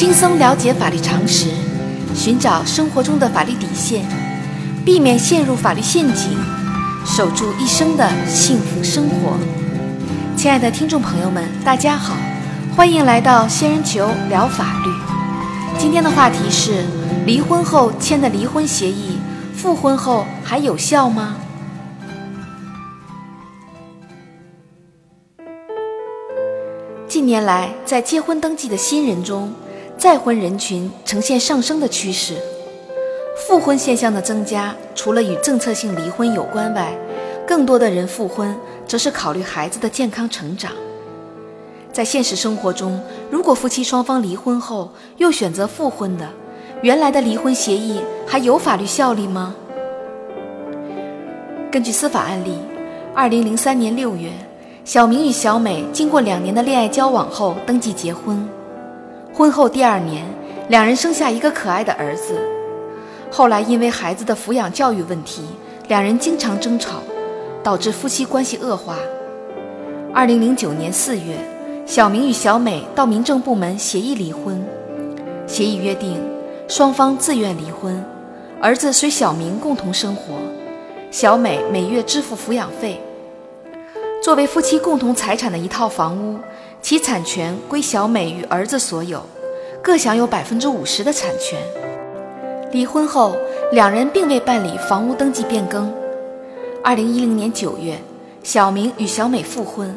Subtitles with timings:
[0.00, 1.50] 轻松了解法律常识，
[2.14, 4.02] 寻找生活中的法律底线，
[4.82, 6.38] 避免陷入法律陷阱，
[7.04, 9.36] 守住一生的幸福生活。
[10.38, 12.14] 亲爱的听众朋友们，大家好，
[12.74, 14.90] 欢迎来到仙人球聊法律。
[15.78, 16.82] 今天的话题是：
[17.26, 19.18] 离婚后签的离婚协议，
[19.54, 21.36] 复婚后还有效吗？
[27.06, 29.52] 近年来，在结婚登记的新人中，
[30.00, 32.34] 再婚人群呈现上升的趋势。
[33.46, 36.96] 复婚现象的增加，除了与政策性离婚有关外，
[37.46, 40.72] 更多的人复婚则是考虑孩子的健康成长。
[41.92, 42.98] 在现实生活中，
[43.30, 46.26] 如果夫妻双方离婚后又选择复婚的，
[46.80, 49.54] 原来的离婚协议还有法律效力吗？
[51.70, 52.56] 根据司法案例，
[53.14, 54.30] 二零零三年六月。
[54.82, 58.48] 小明与小美经过两年的恋爱交往后登记结婚，
[59.32, 60.24] 婚后第二年，
[60.68, 62.36] 两人生下一个可爱的儿子。
[63.30, 65.44] 后来因为孩子的抚养教育问题，
[65.86, 66.96] 两人经常争吵，
[67.62, 68.96] 导致夫妻关系恶化。
[70.12, 71.36] 二零零九年四月，
[71.86, 74.60] 小明与小美到民政部门协议离婚，
[75.46, 76.20] 协议约定
[76.66, 78.04] 双方自愿离婚，
[78.60, 80.34] 儿子随小明共同生活，
[81.12, 83.00] 小美每月支付抚养费。
[84.20, 86.36] 作为夫妻共同财产的一套房屋，
[86.82, 89.22] 其产权归小美与儿子所有，
[89.82, 91.58] 各享有百分之五十的产权。
[92.72, 93.36] 离婚后，
[93.72, 95.92] 两人并未办理房屋登记变更。
[96.82, 97.98] 二零一零年九月，
[98.42, 99.94] 小明与小美复婚，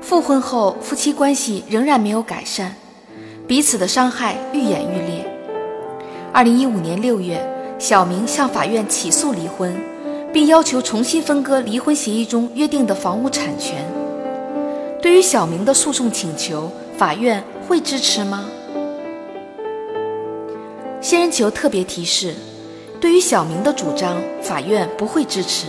[0.00, 2.74] 复婚后夫妻关系仍然没有改善，
[3.46, 5.26] 彼此的伤害愈演愈烈。
[6.32, 7.40] 二零一五年六月，
[7.78, 9.74] 小明向法院起诉离婚。
[10.32, 13.84] 并要求重新分割离婚协议中约定的房屋产权。
[15.02, 18.46] 对于小明的诉讼请求，法院会支持吗？
[21.00, 22.32] 仙人球特别提示：
[23.00, 25.66] 对于小明的主张，法院不会支持。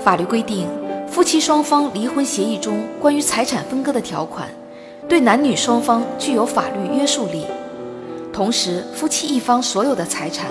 [0.00, 0.66] 法律规定，
[1.06, 4.48] 夫妻双方离婚协议中关于财产分割的条款，
[5.06, 7.44] 对男女双方具有法律约束力。
[8.32, 10.48] 同时，夫妻一方所有的财产。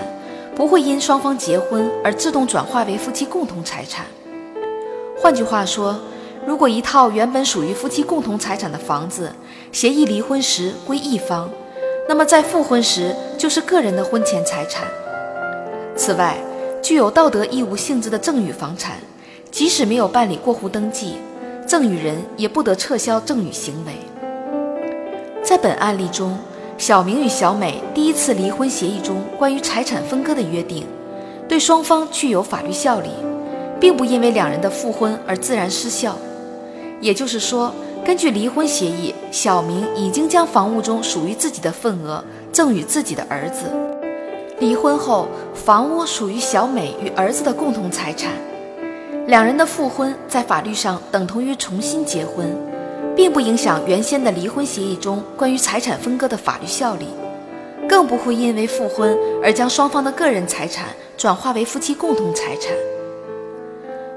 [0.54, 4.06] 不会因双方结婚而自动转化为夫妻共同财产。
[5.20, 5.94] 换句话说，
[6.46, 9.32] 如果一套原本属于夫妻共同财产的房子，
[9.72, 11.50] 协议离婚时归一方，
[12.08, 14.86] 那么在复婚时就是个人的婚前财产。
[15.96, 16.36] 此外，
[16.80, 18.98] 具有道德义务性质的赠与房产，
[19.50, 21.16] 即使没有办理过户登记，
[21.66, 23.92] 赠与人也不得撤销赠与行为。
[25.42, 26.38] 在本案例中。
[26.78, 30.86] 小明与小美第一次离婚协议中关于财产分割的约定，
[31.48, 33.08] 对双方具有法律效力，
[33.80, 36.14] 并不因为两人的复婚而自然失效。
[37.00, 37.72] 也就是说，
[38.04, 43.64] 根据离婚协议，小明已经将房屋中属于自己的份额赠与自己的儿子。
[44.58, 48.30] 离婚后，房屋属于小美与儿子的共同财产，
[49.26, 52.56] 两人的复婚在法律上等同于重新结婚。
[53.16, 57.06] 并不影响原先的离婚协议中关于财产分割的法律效力，
[57.88, 62.76] 更不会因为复婚而将双方的个人财产转化为夫妻共同财产。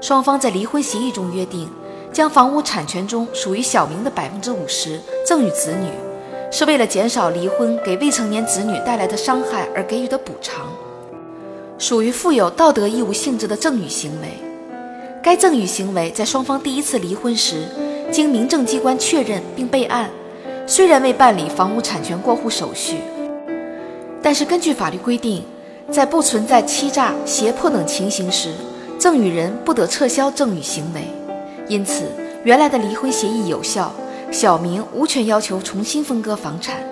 [0.02, 1.66] 双方在离婚协议中约定，
[2.12, 5.90] 将房屋产权中属于小明的百分之五十赠与子女，
[6.50, 10.66] 是为了减少离婚给未成年子女带来的伤害而给予的补偿，
[11.78, 14.28] 属于负有道德义务性质的赠与行为。
[15.22, 17.64] 该赠与行为在双方第一次离婚时。
[18.10, 20.10] 经民政机关确认并备案，
[20.66, 22.96] 虽然未办理房屋产权过户手续，
[24.20, 25.44] 但是根据法律规定，
[25.92, 28.52] 在不存在欺诈、胁迫等情形时，
[28.98, 31.02] 赠与人不得撤销赠与行为。
[31.70, 32.02] 因此，
[32.42, 33.92] 原来的离婚协议有效，
[34.32, 36.82] 小明无权要求重新分割房产。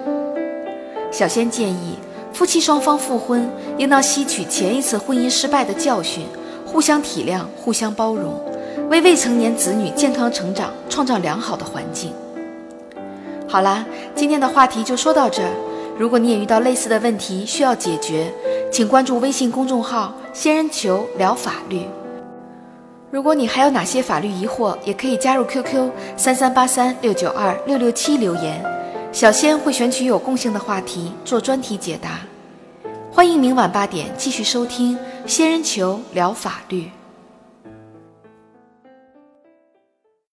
[1.11, 1.99] 小仙建议，
[2.33, 6.27] 夫妻双方复婚应当吸取前一次婚姻失败的教训，
[6.65, 8.41] 互相体谅，互相包容。
[8.89, 12.13] 为未成年子女健康成长创造良好的环境。
[13.49, 15.51] 好啦，今天的话题就说到这儿。
[15.99, 18.33] 如果你也遇到类似的问题需要解决，
[18.71, 21.83] 请关注微信公众号“仙人球聊法律”。
[23.11, 28.63] 如果你还有哪些法律疑惑，也可以加入 QQ 三三八三六九二六六七留言，
[29.13, 32.21] 小仙会选取有共性的话题做专题解答。
[33.11, 36.91] 欢迎明晚八点继续收听“仙人球聊法律”。